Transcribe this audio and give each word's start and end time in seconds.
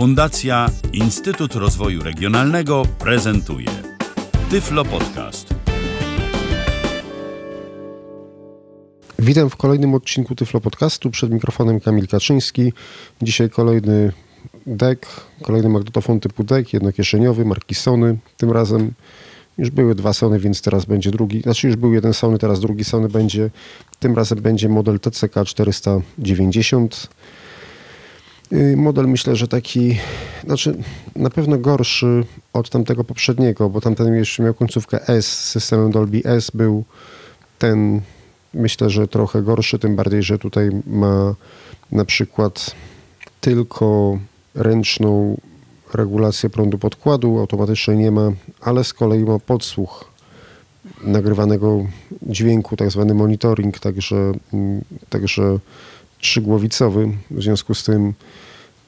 Fundacja 0.00 0.70
Instytut 0.92 1.54
Rozwoju 1.54 2.02
Regionalnego 2.02 2.82
prezentuje 2.98 3.66
Tyflo 4.50 4.84
Podcast. 4.84 5.54
Witam 9.18 9.50
w 9.50 9.56
kolejnym 9.56 9.94
odcinku 9.94 10.34
Tyflo 10.34 10.60
Podcastu. 10.60 11.10
Przed 11.10 11.30
mikrofonem 11.30 11.80
Kamil 11.80 12.08
Kaczyński. 12.08 12.72
Dzisiaj 13.22 13.50
kolejny 13.50 14.12
deck, 14.66 15.06
kolejny 15.42 15.68
magnetofon 15.68 16.20
typu 16.20 16.44
deck, 16.44 16.72
jednokieszeniowy, 16.72 17.44
marki 17.44 17.74
Sony. 17.74 18.18
Tym 18.36 18.52
razem 18.52 18.92
już 19.58 19.70
były 19.70 19.94
dwa 19.94 20.12
Sony, 20.12 20.38
więc 20.38 20.62
teraz 20.62 20.84
będzie 20.84 21.10
drugi. 21.10 21.40
Znaczy 21.40 21.66
już 21.66 21.76
był 21.76 21.94
jeden 21.94 22.14
Sony, 22.14 22.38
teraz 22.38 22.60
drugi 22.60 22.84
Sony 22.84 23.08
będzie. 23.08 23.50
Tym 23.98 24.16
razem 24.16 24.40
będzie 24.40 24.68
model 24.68 25.00
TCK 25.00 25.34
490. 25.44 27.08
Y, 28.52 28.76
Model 28.76 29.08
myślę, 29.08 29.36
że 29.36 29.48
taki, 29.48 29.98
znaczy 30.44 30.74
na 31.16 31.30
pewno 31.30 31.58
gorszy 31.58 32.24
od 32.52 32.70
tamtego 32.70 33.04
poprzedniego, 33.04 33.70
bo 33.70 33.80
tamten 33.80 34.14
jeszcze 34.14 34.42
miał 34.42 34.54
końcówkę 34.54 35.08
S 35.08 35.50
systemem 35.50 35.90
Dolby 35.90 36.22
S, 36.24 36.50
był 36.54 36.84
ten 37.58 38.00
myślę, 38.54 38.90
że 38.90 39.08
trochę 39.08 39.42
gorszy, 39.42 39.78
tym 39.78 39.96
bardziej, 39.96 40.22
że 40.22 40.38
tutaj 40.38 40.70
ma 40.86 41.34
na 41.92 42.04
przykład 42.04 42.74
tylko 43.40 44.18
ręczną 44.54 45.36
regulację 45.94 46.50
prądu 46.50 46.78
podkładu, 46.78 47.38
automatycznej 47.38 47.96
nie 47.96 48.10
ma, 48.10 48.32
ale 48.60 48.84
z 48.84 48.92
kolei 48.92 49.24
ma 49.24 49.38
podsłuch 49.38 50.10
nagrywanego 51.04 51.86
dźwięku, 52.22 52.76
tak 52.76 52.90
zwany 52.90 53.14
monitoring, 53.14 53.78
także, 53.78 54.32
mm, 54.52 54.80
także 55.08 55.58
trzygłowicowy, 56.20 57.08
w 57.30 57.42
związku 57.42 57.74
z 57.74 57.84
tym 57.84 58.14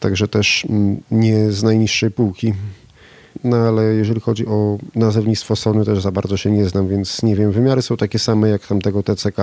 także 0.00 0.28
też 0.28 0.66
mm, 0.68 1.00
nie 1.10 1.52
z 1.52 1.62
najniższej 1.62 2.10
półki. 2.10 2.54
No 3.45 3.57
ale 3.57 3.82
jeżeli 3.82 4.20
chodzi 4.20 4.46
o 4.46 4.79
nazewnictwo 4.95 5.57
Sony, 5.57 5.84
też 5.84 6.02
za 6.02 6.12
bardzo 6.12 6.37
się 6.37 6.51
nie 6.51 6.68
znam, 6.68 6.88
więc 6.88 7.23
nie 7.23 7.37
wiem. 7.37 7.52
Wymiary 7.52 7.82
są 7.82 7.96
takie 7.96 8.18
same 8.18 8.48
jak 8.48 8.66
tamtego 8.66 9.02
TCK 9.02 9.37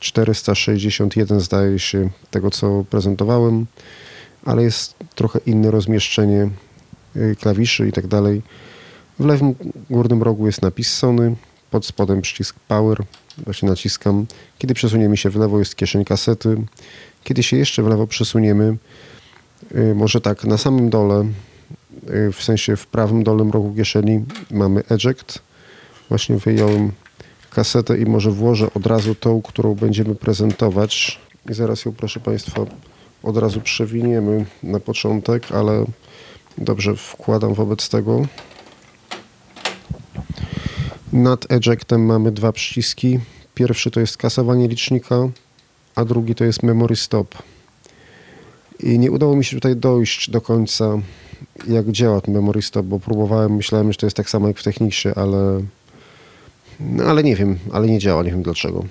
461, 0.00 1.40
zdaje 1.40 1.78
się, 1.78 2.10
tego 2.30 2.50
co 2.50 2.84
prezentowałem, 2.90 3.66
ale 4.44 4.62
jest 4.62 4.94
trochę 5.14 5.38
inne 5.46 5.70
rozmieszczenie 5.70 6.50
y, 7.16 7.36
klawiszy 7.40 7.88
i 7.88 7.92
tak 7.92 8.06
dalej. 8.06 8.42
W 9.18 9.24
lewym 9.24 9.54
górnym 9.90 10.22
rogu 10.22 10.46
jest 10.46 10.62
napis 10.62 10.92
Sony, 10.92 11.36
pod 11.72 11.86
spodem 11.86 12.22
przycisk 12.22 12.56
Power, 12.68 12.98
właśnie 13.38 13.68
naciskam. 13.68 14.26
Kiedy 14.58 14.74
przesuniemy 14.74 15.16
się 15.16 15.30
w 15.30 15.36
lewo 15.36 15.58
jest 15.58 15.76
kieszeń 15.76 16.04
kasety. 16.04 16.56
Kiedy 17.24 17.42
się 17.42 17.56
jeszcze 17.56 17.82
w 17.82 17.86
lewo 17.86 18.06
przesuniemy, 18.06 18.76
y, 19.76 19.94
może 19.94 20.20
tak, 20.20 20.44
na 20.44 20.58
samym 20.58 20.90
dole 20.90 21.26
y, 22.10 22.32
w 22.32 22.42
sensie 22.42 22.76
w 22.76 22.86
prawym 22.86 23.22
dolnym 23.22 23.50
rogu 23.50 23.74
kieszeni 23.74 24.24
mamy 24.50 24.82
eject. 24.90 25.38
Właśnie 26.08 26.36
wyjąłem 26.36 26.92
kasetę 27.50 27.98
i 27.98 28.04
może 28.06 28.30
włożę 28.30 28.68
od 28.74 28.86
razu 28.86 29.14
tą, 29.14 29.42
którą 29.42 29.74
będziemy 29.74 30.14
prezentować. 30.14 31.20
I 31.50 31.54
zaraz 31.54 31.84
ją, 31.84 31.92
proszę 31.92 32.20
Państwa, 32.20 32.66
od 33.22 33.36
razu 33.36 33.60
przewiniemy 33.60 34.44
na 34.62 34.80
początek, 34.80 35.52
ale 35.52 35.84
dobrze 36.58 36.96
wkładam 36.96 37.54
wobec 37.54 37.88
tego. 37.88 38.26
Nad 41.12 41.52
ejectem 41.52 42.06
mamy 42.06 42.32
dwa 42.32 42.52
przyciski. 42.52 43.18
Pierwszy 43.54 43.90
to 43.90 44.00
jest 44.00 44.16
kasowanie 44.16 44.68
licznika, 44.68 45.28
a 45.94 46.04
drugi 46.04 46.34
to 46.34 46.44
jest 46.44 46.62
memory 46.62 46.96
stop. 46.96 47.34
I 48.80 48.98
nie 48.98 49.10
udało 49.10 49.36
mi 49.36 49.44
się 49.44 49.56
tutaj 49.56 49.76
dojść 49.76 50.30
do 50.30 50.40
końca, 50.40 50.98
jak 51.68 51.90
działa 51.90 52.20
ten 52.20 52.34
memory 52.34 52.62
stop, 52.62 52.86
bo 52.86 53.00
próbowałem, 53.00 53.56
myślałem, 53.56 53.92
że 53.92 53.98
to 53.98 54.06
jest 54.06 54.16
tak 54.16 54.30
samo 54.30 54.48
jak 54.48 54.58
w 54.58 54.62
Technicsie, 54.62 55.08
ale, 55.16 55.62
no, 56.80 57.04
ale 57.04 57.22
nie 57.22 57.36
wiem, 57.36 57.58
ale 57.72 57.86
nie 57.86 57.98
działa, 57.98 58.22
nie 58.22 58.30
wiem 58.30 58.42
dlaczego. 58.42 58.84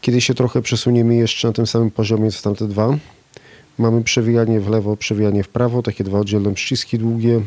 Kiedy 0.00 0.20
się 0.20 0.34
trochę 0.34 0.62
przesuniemy 0.62 1.16
jeszcze 1.16 1.48
na 1.48 1.54
tym 1.54 1.66
samym 1.66 1.90
poziomie 1.90 2.30
co 2.30 2.42
tamte 2.42 2.68
dwa, 2.68 2.98
mamy 3.78 4.04
przewijanie 4.04 4.60
w 4.60 4.68
lewo, 4.68 4.96
przewijanie 4.96 5.42
w 5.42 5.48
prawo, 5.48 5.82
takie 5.82 6.04
dwa 6.04 6.18
oddzielne 6.18 6.54
przyciski 6.54 6.98
długie. 6.98 7.40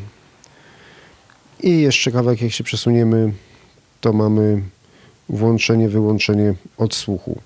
I 1.63 1.81
jeszcze 1.81 2.11
kawałek 2.11 2.41
jak 2.41 2.51
się 2.51 2.63
przesuniemy, 2.63 3.33
to 4.01 4.13
mamy 4.13 4.61
włączenie, 5.29 5.89
wyłączenie 5.89 6.53
odsłuchu 6.77 7.41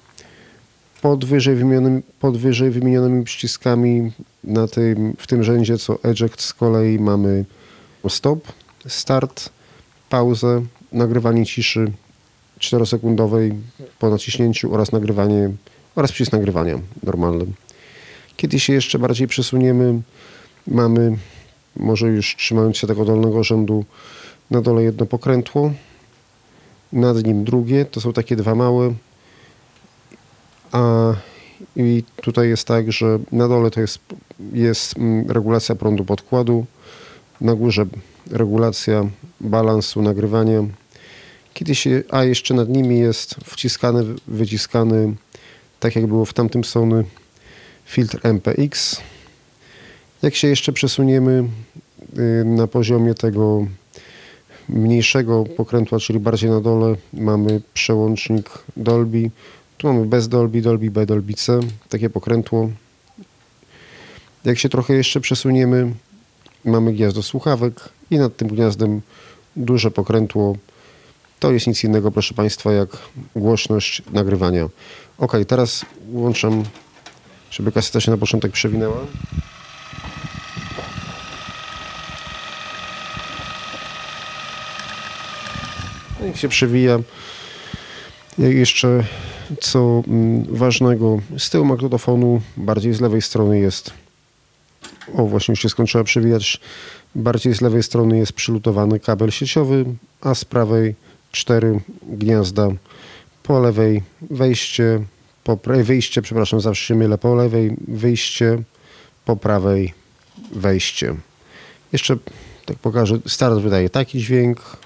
pod 1.03 1.25
wyżej, 1.25 1.56
wymienionymi, 1.56 2.01
pod 2.19 2.38
wyżej 2.38 2.72
wymienionymi 2.72 3.23
przyciskami 3.23 4.12
na 4.44 4.68
tym, 4.68 5.13
w 5.18 5.28
tym 5.28 5.44
rzędzie 5.44 5.78
co 5.78 6.03
eject 6.03 6.41
z 6.41 6.53
kolei 6.53 7.00
mamy 7.00 7.46
stop, 8.09 8.52
start, 8.88 9.50
pauzę, 10.09 10.62
nagrywanie 10.91 11.46
ciszy 11.46 11.91
4-sekundowej 12.59 13.52
po 14.00 14.09
naciśnięciu 14.09 14.73
oraz 14.73 14.91
nagrywanie 14.91 15.52
oraz 15.96 16.12
przycisk 16.12 16.31
nagrywania 16.31 16.79
normalny. 17.03 17.46
Kiedy 18.38 18.59
się 18.59 18.73
jeszcze 18.73 19.00
bardziej 19.00 19.28
przesuniemy, 19.28 20.02
mamy 20.68 21.18
może 21.75 22.07
już 22.07 22.35
trzymając 22.35 22.78
się 22.78 22.88
tego 22.88 23.06
dolnego 23.06 23.44
rzędu 23.44 23.85
na 24.51 24.61
dole 24.61 24.84
jedno 24.84 25.06
pokrętło, 25.06 25.73
nad 26.94 27.23
nim 27.23 27.44
drugie, 27.44 27.85
to 27.85 28.01
są 28.01 28.13
takie 28.13 28.35
dwa 28.35 28.56
małe, 28.56 28.94
a 30.72 31.13
i 31.75 32.03
tutaj 32.22 32.50
jest 32.50 32.67
tak, 32.67 32.91
że 32.91 33.19
na 33.31 33.47
dole 33.47 33.72
to 33.72 33.81
jest, 33.81 34.00
jest 34.53 34.97
mm, 34.97 35.31
regulacja 35.31 35.75
prądu 35.75 36.06
podkładu, 36.06 36.66
na 37.41 37.56
górze 37.56 37.85
regulacja 38.31 39.05
balansu 39.41 40.01
nagrywania. 40.01 40.63
Kiedy 41.53 41.75
się, 41.75 42.03
a 42.09 42.23
jeszcze 42.23 42.53
nad 42.53 42.69
nimi 42.69 43.00
jest 43.00 43.35
wciskany, 43.45 44.03
wyciskany, 44.28 45.13
tak 45.79 45.95
jak 45.95 46.07
było 46.07 46.25
w 46.25 46.34
tamtym 46.34 46.63
Sony, 46.63 47.03
filtr 47.85 48.19
MPX. 48.23 49.01
Jak 50.22 50.35
się 50.35 50.47
jeszcze 50.47 50.73
przesuniemy 50.73 51.44
na 52.46 52.68
poziomie 52.68 53.13
tego 53.13 53.66
mniejszego 54.69 55.44
pokrętła, 55.44 56.00
czyli 56.00 56.19
bardziej 56.19 56.50
na 56.50 56.62
dole, 56.62 56.96
mamy 57.13 57.62
przełącznik 57.74 58.50
Dolby, 58.78 59.31
tu 59.78 59.88
mamy 59.88 60.06
bez 60.06 60.28
Dolby, 60.28 60.62
Dolby 60.62 60.91
B, 60.91 61.06
Dolby 61.06 61.34
C, 61.34 61.59
takie 61.90 62.09
pokrętło. 62.09 62.69
Jak 64.44 64.59
się 64.59 64.69
trochę 64.69 64.94
jeszcze 64.94 65.19
przesuniemy, 65.19 65.94
mamy 66.66 66.94
gniazdo 66.94 67.23
słuchawek 67.23 67.90
i 68.12 68.18
nad 68.18 68.38
tym 68.38 68.47
gniazdem 68.47 69.02
duże 69.56 69.91
pokrętło. 69.91 70.56
To 71.40 71.52
jest 71.52 71.68
nic 71.68 71.84
innego, 71.84 72.12
proszę 72.12 72.34
Państwa, 72.34 72.72
jak 72.72 72.90
głośność 73.35 74.02
nagrywania. 74.12 74.69
Ok, 75.18 75.34
teraz 75.47 75.85
włączam, 76.12 76.63
żeby 77.52 77.72
kaseta 77.72 78.02
się 78.02 78.12
na 78.12 78.18
początek 78.18 78.52
przewinęła. 78.52 78.97
No 86.23 86.29
i 86.29 86.38
się 86.38 86.47
przewija. 86.50 87.00
Jeszcze 88.38 89.03
co 89.61 90.03
mm, 90.07 90.44
ważnego, 90.50 91.19
z 91.38 91.50
tyłu 91.50 91.66
magnetofonu, 91.66 92.41
bardziej 92.57 92.94
z 92.94 93.01
lewej 93.01 93.22
strony 93.22 93.59
jest, 93.59 93.94
o 95.16 95.25
właśnie 95.25 95.51
już 95.51 95.61
się 95.61 95.69
skończyła 95.69 96.03
przewijać, 96.03 96.59
bardziej 97.16 97.56
z 97.56 97.61
lewej 97.61 97.84
strony 97.84 98.17
jest 98.17 98.34
przylutowany 98.34 99.00
kabel 99.00 99.31
sieciowy, 99.31 99.85
a 100.22 100.35
z 100.35 100.45
prawej 100.45 100.95
cztery 101.31 101.79
gniazda, 102.03 102.69
po 103.44 103.59
lewej 103.59 104.01
wejście, 104.22 105.03
po 105.44 105.57
wyjście, 105.84 106.22
przepraszam, 106.22 106.61
zawsze 106.61 106.85
się 106.85 106.95
mylę, 106.95 107.17
po 107.17 107.35
lewej 107.35 107.75
wyjście, 107.88 108.63
po 109.25 109.35
prawej 109.35 109.93
wejście. 110.52 111.16
Jeszcze 111.93 112.17
tak 112.66 112.78
pokażę, 112.78 113.20
start 113.28 113.59
wydaje 113.59 113.90
taki 113.90 114.20
dźwięk, 114.20 114.83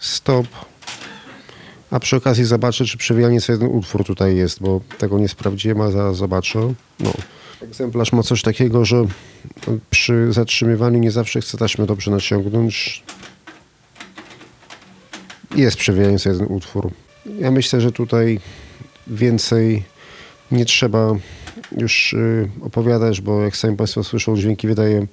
stop, 0.00 0.46
a 1.90 2.00
przy 2.00 2.16
okazji 2.16 2.44
zobaczę, 2.44 2.84
czy 2.84 2.98
przewijanie 2.98 3.40
co 3.40 3.52
jeden 3.52 3.68
utwór 3.68 4.04
tutaj 4.04 4.36
jest, 4.36 4.62
bo 4.62 4.80
tego 4.98 5.18
nie 5.18 5.28
sprawdziłem, 5.28 5.80
a 5.80 5.90
zaraz 5.90 6.16
zobaczę. 6.16 6.74
No. 7.00 7.12
Egzemplarz 7.62 8.12
ma 8.12 8.22
coś 8.22 8.42
takiego, 8.42 8.84
że 8.84 9.06
przy 9.90 10.32
zatrzymywaniu 10.32 10.98
nie 10.98 11.10
zawsze 11.10 11.40
chce 11.40 11.58
taśmę 11.58 11.86
dobrze 11.86 12.10
naciągnąć. 12.10 13.02
Jest 15.56 15.76
przewijający 15.76 16.28
jeden 16.28 16.46
utwór. 16.46 16.90
Ja 17.38 17.50
myślę, 17.50 17.80
że 17.80 17.92
tutaj 17.92 18.40
więcej 19.06 19.82
nie 20.50 20.64
trzeba 20.64 21.16
już 21.76 22.12
y, 22.12 22.50
opowiadać, 22.62 23.20
bo 23.20 23.42
jak 23.42 23.56
sami 23.56 23.76
Państwo 23.76 24.04
słyszą, 24.04 24.36
dźwięki 24.36 24.66
wydaje 24.66 25.06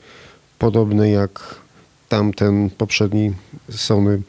podobne 0.59 1.09
jak 1.09 1.55
tamten 2.09 2.69
poprzedni 2.69 3.33
Sony 3.69 4.21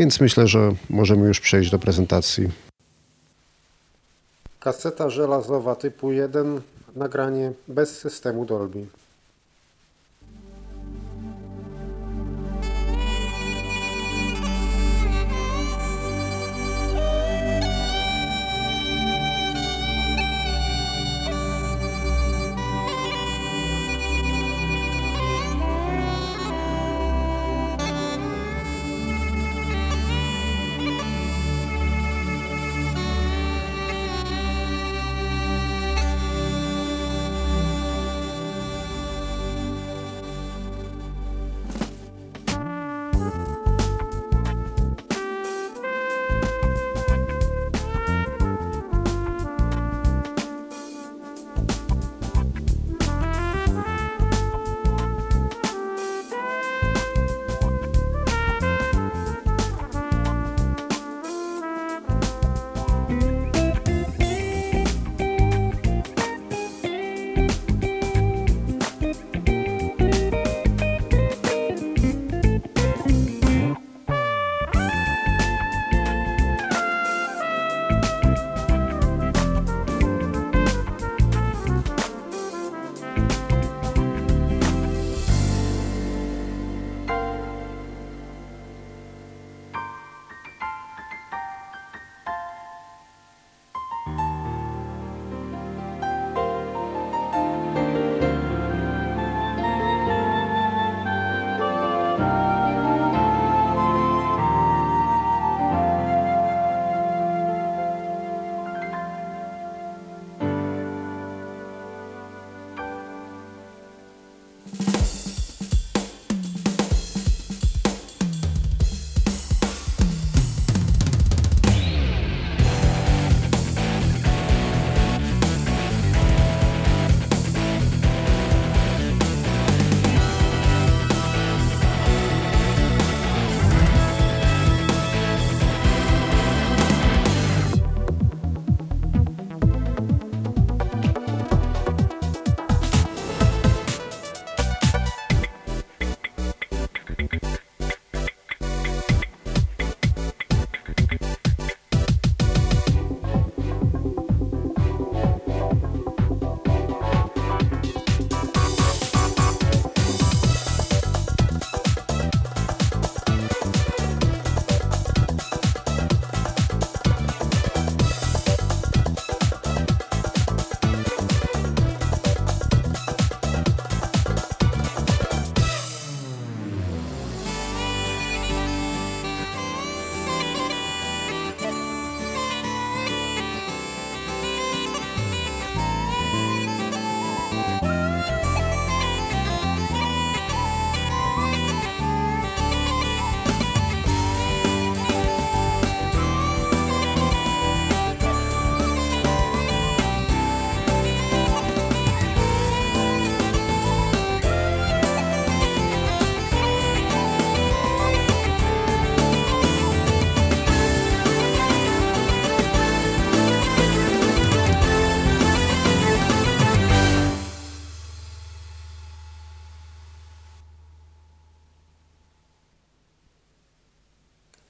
więc 0.00 0.20
myślę, 0.20 0.48
że 0.48 0.72
możemy 0.90 1.28
już 1.28 1.40
przejść 1.40 1.70
do 1.70 1.78
prezentacji. 1.78 2.48
Kaseta 4.60 5.10
żelazowa 5.10 5.76
typu 5.76 6.12
1, 6.12 6.60
nagranie 6.96 7.52
bez 7.68 7.98
systemu 7.98 8.44
Dolby. 8.44 8.86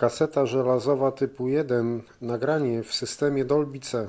Kaseta 0.00 0.46
żelazowa 0.46 1.12
typu 1.12 1.48
1, 1.48 2.02
nagranie 2.22 2.82
w 2.82 2.94
systemie 2.94 3.44
Dolby 3.44 3.80
C. 3.80 4.08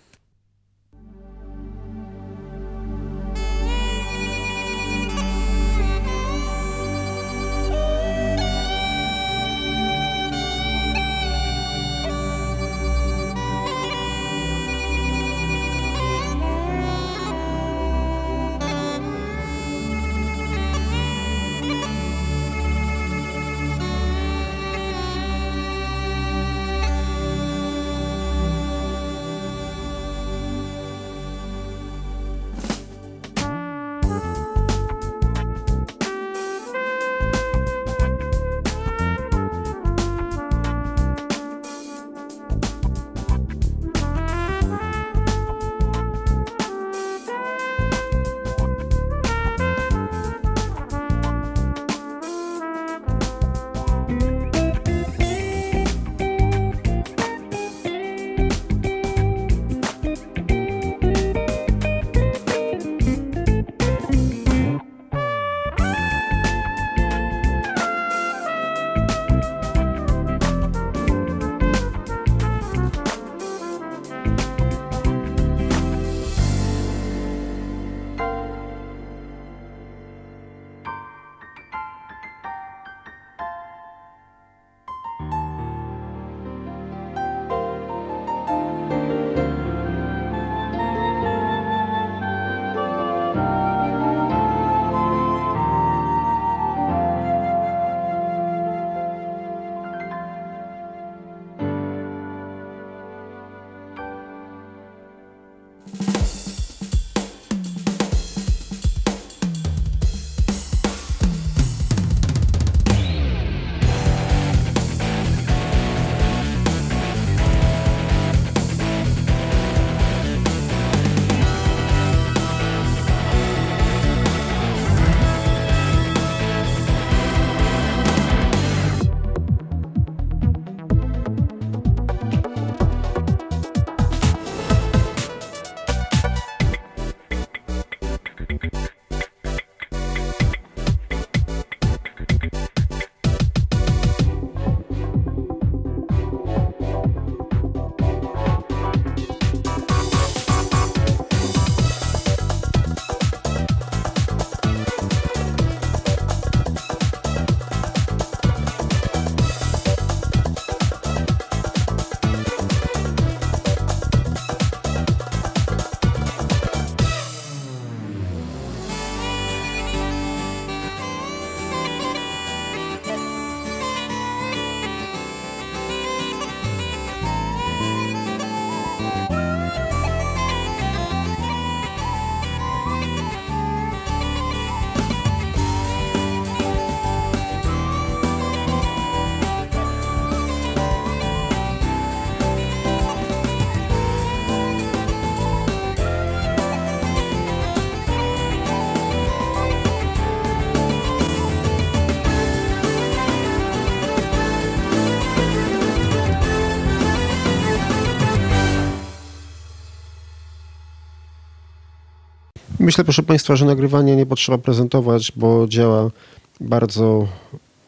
Myślę, 212.91 213.03
proszę 213.03 213.23
Państwa, 213.23 213.55
że 213.55 213.65
nagrywanie 213.65 214.15
nie 214.15 214.25
potrzeba 214.25 214.57
prezentować, 214.57 215.31
bo 215.35 215.67
działa 215.67 216.11
bardzo 216.59 217.27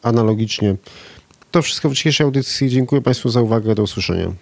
analogicznie. 0.02 0.76
To 1.50 1.62
wszystko 1.62 1.88
w 1.88 1.94
dzisiejszej 1.94 2.24
audycji. 2.24 2.70
Dziękuję 2.70 3.02
Państwu 3.02 3.28
za 3.28 3.40
uwagę. 3.40 3.74
Do 3.74 3.82
usłyszenia. 3.82 4.32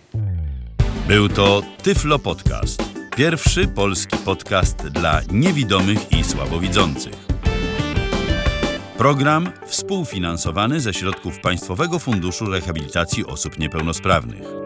Był 1.09 1.29
to 1.29 1.63
Tyflo 1.83 2.19
Podcast. 2.19 2.83
Pierwszy 3.17 3.69
polski 3.69 4.17
podcast 4.17 4.77
dla 4.77 5.21
niewidomych 5.33 6.13
i 6.13 6.25
słabowidzących. 6.25 7.27
Program 8.99 9.53
współfinansowany 9.67 10.81
ze 10.81 10.95
środków 10.95 11.41
Państwowego 11.41 11.99
Funduszu 11.99 12.47
Rehabilitacji 12.47 13.27
Osób 13.27 13.59
Niepełnosprawnych. 13.59 14.62